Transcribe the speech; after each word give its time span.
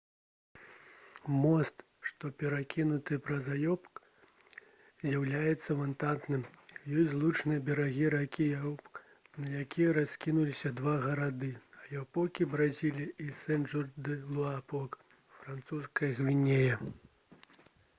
мост 1.41 1.83
што 2.11 2.29
перакінуты 2.43 3.17
праз 3.27 3.49
аяпок 3.55 3.99
з'яўляецца 5.09 5.77
вантавым. 5.83 6.47
ён 7.03 7.11
злучае 7.11 7.57
берагі 7.69 8.09
ракі 8.15 8.47
аяпок 8.61 8.99
на 9.43 9.53
якіх 9.59 9.93
раскінуліся 9.99 10.73
два 10.81 10.97
гарады— 11.05 11.53
аяпокі 11.85 12.51
бразілія 12.57 13.17
і 13.27 13.33
сен-жорж-дэ-луапок 13.45 15.01
французская 15.45 16.13
гвіяна 16.25 16.93